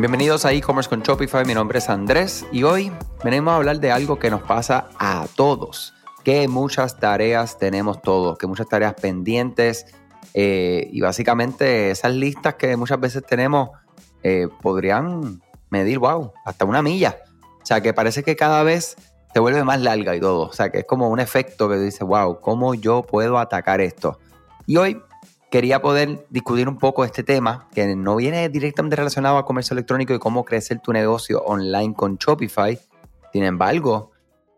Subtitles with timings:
[0.00, 2.92] Bienvenidos a e-commerce con Shopify, mi nombre es Andrés y hoy
[3.24, 8.38] venimos a hablar de algo que nos pasa a todos, que muchas tareas tenemos todos,
[8.38, 9.86] que muchas tareas pendientes
[10.34, 13.70] eh, y básicamente esas listas que muchas veces tenemos
[14.22, 17.18] eh, podrían medir, wow, hasta una milla.
[17.60, 18.94] O sea, que parece que cada vez
[19.34, 20.42] se vuelve más larga y todo.
[20.42, 24.20] O sea, que es como un efecto que dice, wow, ¿cómo yo puedo atacar esto?
[24.64, 25.02] Y hoy
[25.50, 30.14] quería poder discutir un poco este tema que no viene directamente relacionado a comercio electrónico
[30.14, 32.78] y cómo crecer tu negocio online con Shopify.
[33.32, 34.12] Sin embargo,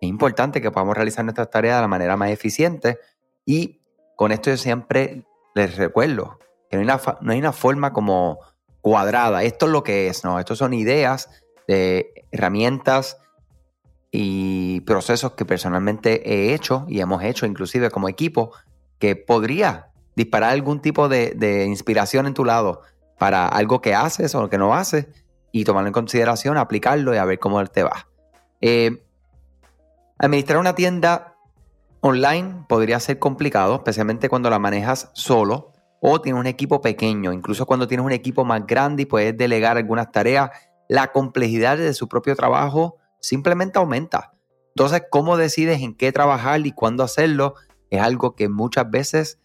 [0.00, 2.98] es importante que podamos realizar nuestras tareas de la manera más eficiente
[3.44, 3.80] y
[4.16, 8.38] con esto yo siempre les recuerdo que no hay una, no hay una forma como
[8.80, 9.42] cuadrada.
[9.42, 10.38] Esto es lo que es, ¿no?
[10.38, 11.30] Estos son ideas
[11.66, 13.18] de herramientas
[14.10, 18.52] y procesos que personalmente he hecho y hemos hecho inclusive como equipo
[18.98, 22.82] que podría disparar algún tipo de, inspiración en tu lado
[23.18, 25.06] para algo que haces o que no haces
[25.52, 28.08] y tomarlo en consideración, aplicarlo y a ver cómo te va.
[28.60, 29.04] Eh,
[30.18, 31.36] administrar una tienda
[32.00, 37.32] online podría ser complicado, especialmente cuando la manejas solo o tienes un equipo pequeño.
[37.32, 40.50] Incluso cuando tienes un equipo más grande y puedes delegar algunas tareas,
[40.88, 44.34] la complejidad de su propio trabajo simplemente aumenta.
[44.76, 47.54] Entonces, cómo decides en qué trabajar y cuándo hacerlo
[47.88, 49.40] es algo que muchas veces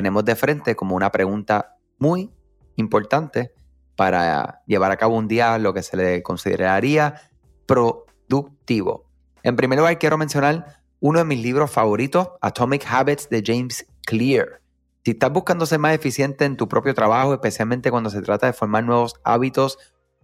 [0.00, 2.32] tenemos de frente como una pregunta muy
[2.76, 3.52] importante
[3.96, 7.20] para llevar a cabo un día lo que se le consideraría
[7.66, 9.04] productivo.
[9.42, 14.62] En primer lugar, quiero mencionar uno de mis libros favoritos, Atomic Habits de James Clear.
[15.04, 18.54] Si estás buscando ser más eficiente en tu propio trabajo, especialmente cuando se trata de
[18.54, 19.76] formar nuevos hábitos,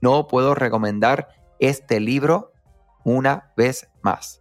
[0.00, 2.52] no puedo recomendar este libro
[3.04, 4.40] una vez más.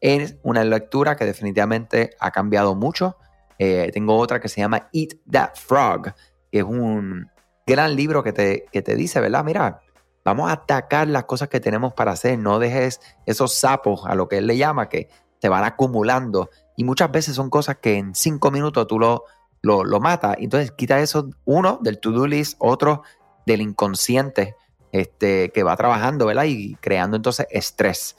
[0.00, 3.16] Es una lectura que definitivamente ha cambiado mucho
[3.58, 6.14] eh, tengo otra que se llama Eat That Frog,
[6.50, 7.30] que es un
[7.66, 9.44] gran libro que te, que te dice, ¿verdad?
[9.44, 9.80] Mira,
[10.24, 14.28] vamos a atacar las cosas que tenemos para hacer, no dejes esos sapos, a lo
[14.28, 15.08] que él le llama, que
[15.40, 16.50] te van acumulando.
[16.76, 19.24] Y muchas veces son cosas que en cinco minutos tú lo,
[19.62, 20.36] lo, lo matas.
[20.38, 23.02] Entonces quita eso, uno, del to-do list, otro,
[23.46, 24.56] del inconsciente
[24.92, 26.44] este, que va trabajando, ¿verdad?
[26.44, 28.16] Y creando entonces estrés.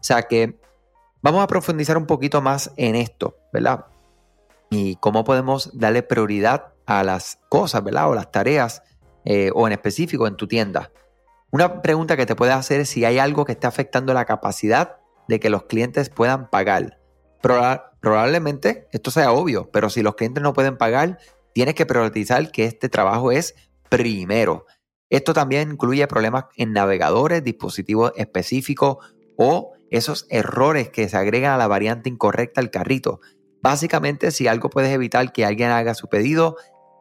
[0.00, 0.58] O sea que
[1.22, 3.86] vamos a profundizar un poquito más en esto, ¿verdad?
[4.70, 8.08] Y cómo podemos darle prioridad a las cosas, ¿verdad?
[8.08, 8.82] O las tareas,
[9.24, 10.90] eh, o en específico en tu tienda.
[11.50, 14.98] Una pregunta que te puedes hacer es si hay algo que esté afectando la capacidad
[15.28, 16.98] de que los clientes puedan pagar.
[18.00, 21.18] probablemente esto sea obvio, pero si los clientes no pueden pagar,
[21.52, 23.54] tienes que priorizar que este trabajo es
[23.88, 24.66] primero.
[25.10, 28.98] Esto también incluye problemas en navegadores, dispositivos específicos
[29.36, 33.20] o esos errores que se agregan a la variante incorrecta al carrito.
[33.62, 36.56] Básicamente, si algo puedes evitar que alguien haga su pedido,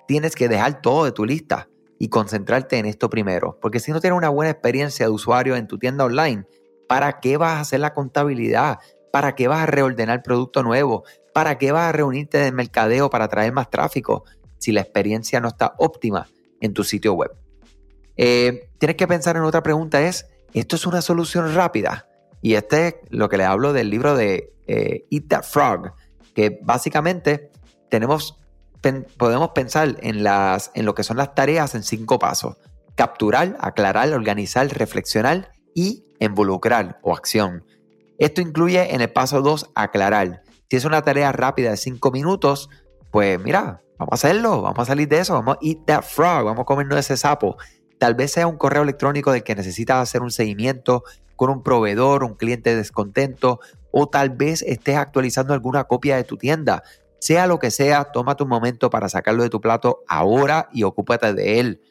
[0.08, 3.58] tienes que dejar todo de tu lista y concentrarte en esto primero.
[3.62, 6.46] Porque si no tienes una buena experiencia de usuario en tu tienda online,
[6.88, 8.80] ¿para qué vas a hacer la contabilidad?
[9.12, 11.04] ¿Para qué vas a reordenar producto nuevo?
[11.34, 14.24] ¿Para qué vas a reunirte de mercadeo para traer más tráfico
[14.58, 16.28] si la experiencia no está óptima
[16.60, 17.32] en tu sitio web?
[18.18, 22.08] Eh, tienes que pensar en otra pregunta es, ¿esto es una solución rápida?
[22.42, 25.94] Y este es lo que le hablo del libro de eh, Eat That Frog,
[26.40, 27.52] que básicamente
[27.90, 28.40] tenemos,
[29.18, 32.56] podemos pensar en, las, en lo que son las tareas en cinco pasos.
[32.96, 37.66] Capturar, aclarar, organizar, reflexionar y involucrar o acción.
[38.20, 40.44] Esto incluye en el paso 2 aclarar.
[40.70, 42.70] Si es una tarea rápida de cinco minutos,
[43.12, 46.46] pues mira, vamos a hacerlo, vamos a salir de eso, vamos a eat that frog,
[46.46, 47.58] vamos a comernos ese sapo.
[47.98, 51.04] Tal vez sea un correo electrónico del que necesitas hacer un seguimiento
[51.36, 53.60] con un proveedor, un cliente descontento
[53.92, 56.84] o tal vez estés actualizando alguna copia de tu tienda.
[57.20, 61.34] Sea lo que sea, toma tu momento para sacarlo de tu plato ahora y ocúpate
[61.34, 61.82] de él.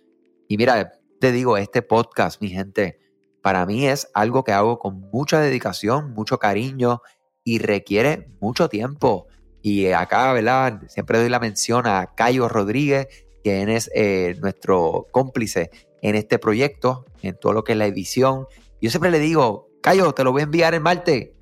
[0.48, 2.98] Y mira, te digo, este podcast, mi gente,
[3.42, 7.02] para mí es algo que hago con mucha dedicación, mucho cariño
[7.44, 9.26] y requiere mucho tiempo.
[9.60, 10.80] Y acá, ¿verdad?
[10.88, 13.08] Siempre doy la mención a Cayo Rodríguez,
[13.42, 15.70] quien es eh, nuestro cómplice
[16.00, 18.46] en este proyecto, en todo lo que es la edición.
[18.80, 21.37] Yo siempre le digo, Cayo, te lo voy a enviar en Marte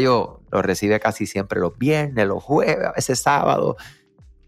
[0.00, 3.76] yo lo recibe casi siempre los viernes, los jueves, a veces sábados.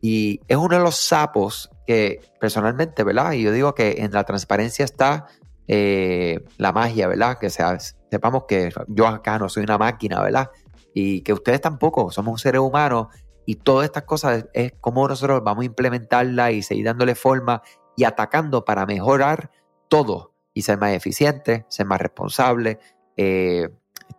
[0.00, 3.32] Y es uno de los sapos que personalmente, ¿verdad?
[3.32, 5.26] Y yo digo que en la transparencia está
[5.66, 7.38] eh, la magia, ¿verdad?
[7.38, 10.50] Que sea, sepamos que yo acá no soy una máquina, ¿verdad?
[10.94, 13.08] Y que ustedes tampoco, somos seres humanos
[13.46, 17.62] y todas estas cosas es como nosotros vamos a implementarla y seguir dándole forma
[17.96, 19.50] y atacando para mejorar
[19.88, 22.78] todo y ser más eficiente, ser más responsable,
[23.16, 23.68] eh,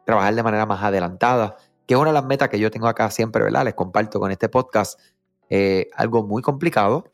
[0.09, 3.11] trabajar de manera más adelantada, que es una de las metas que yo tengo acá
[3.11, 3.63] siempre, ¿verdad?
[3.63, 4.99] Les comparto con este podcast.
[5.51, 7.11] Eh, algo muy complicado,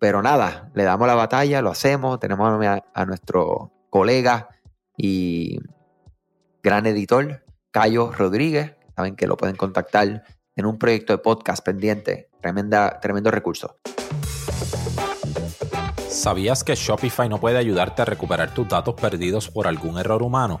[0.00, 4.48] pero nada, le damos la batalla, lo hacemos, tenemos a, nuestro colega
[4.96, 5.60] y
[6.60, 8.74] gran editor, Cayo Rodríguez.
[8.96, 10.24] Saben que lo pueden contactar
[10.56, 12.30] en un proyecto de podcast pendiente.
[12.40, 13.76] Tremenda, tremendo recurso.
[16.08, 20.60] ¿Sabías que Shopify no puede ayudarte a recuperar tus datos perdidos por algún error humano?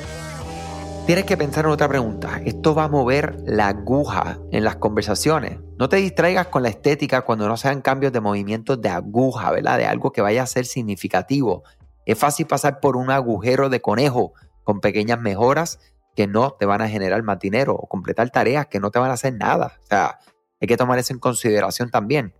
[1.05, 2.39] Tienes que pensar en otra pregunta.
[2.45, 5.59] Esto va a mover la aguja en las conversaciones.
[5.77, 9.79] No te distraigas con la estética cuando no sean cambios de movimientos de aguja, ¿verdad?
[9.79, 11.63] De algo que vaya a ser significativo.
[12.05, 14.33] Es fácil pasar por un agujero de conejo
[14.63, 15.79] con pequeñas mejoras
[16.15, 19.09] que no te van a generar más dinero o completar tareas que no te van
[19.09, 19.79] a hacer nada.
[19.83, 20.19] O sea,
[20.61, 22.35] hay que tomar eso en consideración también.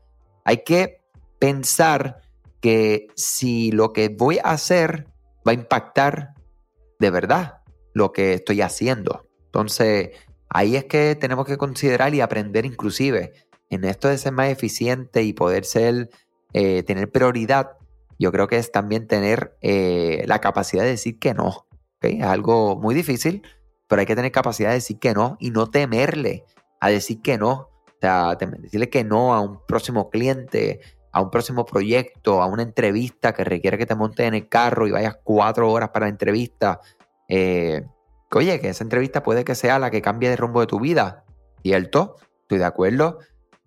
[0.46, 1.02] Hay que
[1.40, 2.22] pensar
[2.62, 5.08] que si lo que voy a hacer
[5.46, 6.36] va a impactar
[7.00, 7.61] de verdad
[7.94, 9.28] lo que estoy haciendo.
[9.46, 10.12] Entonces,
[10.50, 13.34] ahí es que tenemos que considerar y aprender inclusive
[13.70, 16.10] en esto de ser más eficiente y poder ser,
[16.54, 17.72] eh, tener prioridad.
[18.20, 21.68] Yo creo que es también tener eh, la capacidad de decir que no.
[22.02, 23.44] Es algo muy difícil,
[23.88, 26.46] pero hay que tener capacidad de decir que no y no temerle
[26.80, 27.70] a decir que no.
[27.86, 32.64] O sea, decirle que no a un próximo cliente, a un próximo proyecto, a una
[32.64, 36.12] entrevista que requiere que te montes en el carro y vayas cuatro horas para la
[36.12, 36.80] entrevista
[37.34, 37.88] eh,
[38.34, 41.24] oye, que esa entrevista puede que sea la que cambie de rumbo de tu vida.
[41.64, 43.20] Cierto, estoy de acuerdo,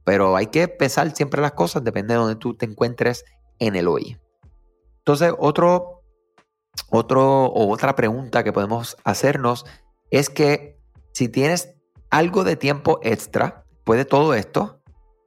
[0.05, 3.25] pero hay que pesar siempre las cosas, depende de donde tú te encuentres
[3.59, 4.19] en el hoy.
[4.99, 6.03] Entonces, otro,
[6.91, 9.65] otro o otra pregunta que podemos hacernos
[10.11, 10.79] es que
[11.15, 11.75] si tienes
[12.11, 14.83] algo de tiempo extra, puede todo esto,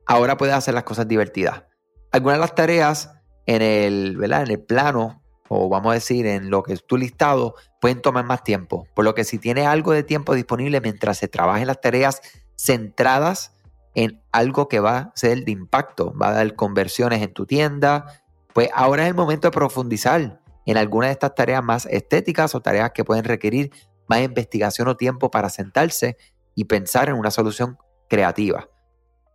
[0.05, 1.63] ahora puedes hacer las cosas divertidas.
[2.11, 3.11] Algunas de las tareas
[3.47, 4.43] en el, ¿verdad?
[4.43, 8.25] En el plano o vamos a decir en lo que es tu listado, pueden tomar
[8.25, 8.87] más tiempo.
[8.93, 12.21] Por lo que si tienes algo de tiempo disponible mientras se trabajen las tareas
[12.55, 13.53] centradas
[13.95, 18.05] en algo que va a ser de impacto, va a dar conversiones en tu tienda,
[18.53, 22.61] pues ahora es el momento de profundizar en alguna de estas tareas más estéticas o
[22.61, 23.71] tareas que pueden requerir
[24.07, 26.17] más investigación o tiempo para sentarse
[26.55, 27.77] y pensar en una solución
[28.09, 28.67] creativa.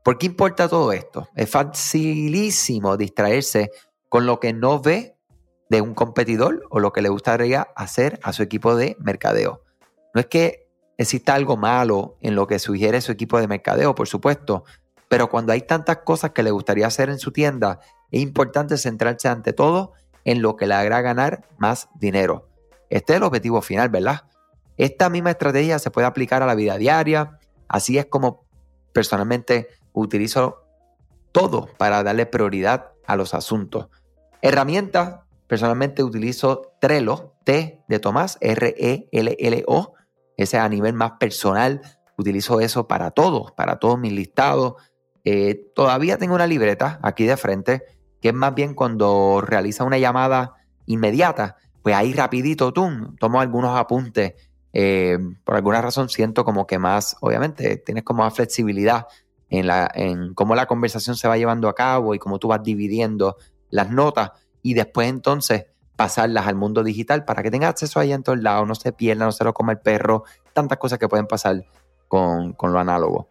[0.04, 1.28] ¿Por qué importa todo esto?
[1.36, 3.70] Es facilísimo distraerse
[4.08, 5.16] con lo que no ve
[5.72, 9.62] de un competidor o lo que le gustaría hacer a su equipo de mercadeo.
[10.14, 14.06] No es que exista algo malo en lo que sugiere su equipo de mercadeo, por
[14.06, 14.64] supuesto,
[15.08, 17.80] pero cuando hay tantas cosas que le gustaría hacer en su tienda,
[18.10, 19.92] es importante centrarse ante todo
[20.24, 22.50] en lo que le hará ganar más dinero.
[22.90, 24.24] Este es el objetivo final, ¿verdad?
[24.76, 28.44] Esta misma estrategia se puede aplicar a la vida diaria, así es como
[28.92, 30.66] personalmente utilizo
[31.32, 33.88] todo para darle prioridad a los asuntos.
[34.42, 35.20] Herramientas
[35.52, 39.94] Personalmente utilizo Trello, T de Tomás, R-E-L-L-O.
[40.34, 41.82] Ese a nivel más personal.
[42.16, 44.76] Utilizo eso para todo, para todos mis listados.
[45.24, 47.82] Eh, todavía tengo una libreta aquí de frente,
[48.22, 50.54] que es más bien cuando realiza una llamada
[50.86, 54.32] inmediata, pues ahí rapidito, tú, tomo algunos apuntes.
[54.72, 59.06] Eh, por alguna razón siento como que más, obviamente, tienes como más flexibilidad
[59.50, 62.62] en, la, en cómo la conversación se va llevando a cabo y cómo tú vas
[62.62, 63.36] dividiendo
[63.68, 64.30] las notas
[64.62, 65.66] y después entonces
[65.96, 69.24] pasarlas al mundo digital para que tenga acceso ahí en todos lados, no se pierda,
[69.24, 71.64] no se lo coma el perro, tantas cosas que pueden pasar
[72.08, 73.28] con, lo análogo.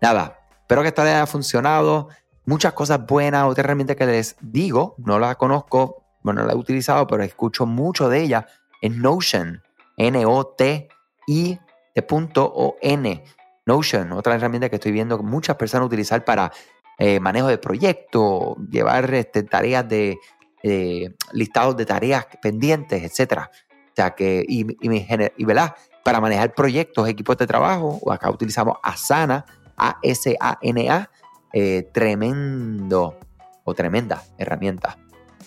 [0.00, 2.08] Nada, espero que esta haya funcionado.
[2.46, 6.56] Muchas cosas buenas, otra herramienta que les digo, no la conozco, bueno, no la he
[6.56, 8.46] utilizado, pero escucho mucho de ella,
[8.80, 9.62] es Notion,
[9.96, 11.60] N-O-T-I
[11.94, 13.24] de punto O-N.
[13.66, 16.50] Notion, otra herramienta que estoy viendo muchas personas utilizar para
[16.98, 20.18] eh, manejo de proyectos, llevar este, tareas de,
[20.62, 23.50] eh, listados de tareas pendientes, etcétera.
[23.52, 25.74] O sea que, y, y, ¿verdad?
[26.04, 29.44] Para manejar proyectos, equipos de trabajo, acá utilizamos Asana,
[29.76, 31.10] A-S-A-N-A,
[31.52, 33.18] eh, tremendo
[33.64, 34.96] o tremenda herramienta.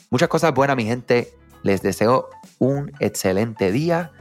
[0.10, 1.34] Muchas cosas buenas, mi gente.
[1.64, 2.30] Les deseo
[2.60, 4.12] un excelente día.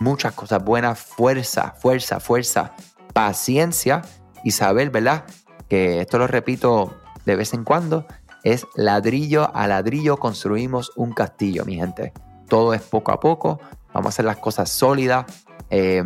[0.00, 2.74] Muchas cosas buenas, fuerza, fuerza, fuerza,
[3.12, 4.02] paciencia
[4.44, 5.24] y saber, ¿verdad?
[5.68, 8.06] Que esto lo repito de vez en cuando,
[8.42, 12.12] es ladrillo a ladrillo construimos un castillo, mi gente.
[12.48, 13.60] Todo es poco a poco,
[13.92, 15.26] vamos a hacer las cosas sólidas.
[15.70, 16.02] Eh,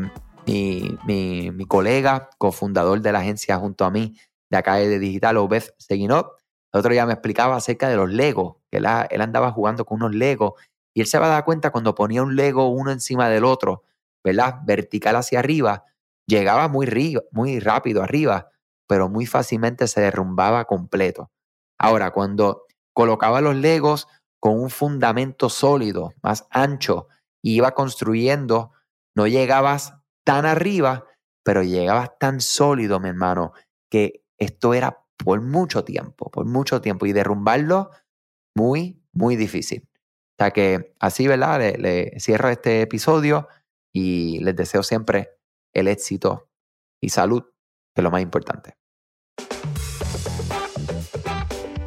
[0.46, 4.16] mi, mi, colega, cofundador de la agencia junto a mí,
[4.50, 6.32] de acá de Digital, Obed Seguinot,
[6.72, 10.02] el otro día me explicaba acerca de los Legos, que él, él, andaba jugando con
[10.02, 10.54] unos Legos
[10.94, 13.84] y él se va a dar cuenta cuando ponía un Lego uno encima del otro,
[14.24, 14.60] ¿verdad?
[14.64, 15.84] Vertical hacia arriba,
[16.26, 18.50] llegaba muy, muy rápido arriba,
[18.86, 21.30] pero muy fácilmente se derrumbaba completo.
[21.82, 24.06] Ahora, cuando colocaba los legos
[24.38, 27.08] con un fundamento sólido, más ancho,
[27.42, 28.70] y iba construyendo,
[29.16, 31.06] no llegabas tan arriba,
[31.44, 33.52] pero llegabas tan sólido, mi hermano,
[33.90, 37.90] que esto era por mucho tiempo, por mucho tiempo, y derrumbarlo
[38.54, 39.88] muy, muy difícil.
[40.38, 41.76] O que así, ¿verdad?
[41.78, 43.48] Le, cierro este episodio
[43.92, 45.30] y les deseo siempre
[45.72, 46.48] el éxito
[47.00, 48.76] y salud, que es lo más importante.